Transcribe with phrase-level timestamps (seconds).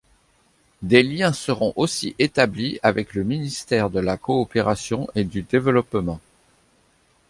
[0.81, 6.19] Des liens seront aussi établis avec le ministère de la Coopération et du développement.